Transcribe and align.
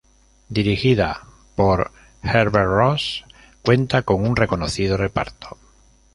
Dirigida 0.49 1.27
por 1.55 1.91
Herbert 2.23 2.65
Ross, 2.65 3.23
cuenta 3.63 4.01
con 4.01 4.25
un 4.27 4.35
reconocido 4.35 4.97
reparto. 4.97 5.59